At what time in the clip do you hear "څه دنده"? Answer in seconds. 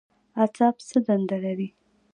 0.87-1.37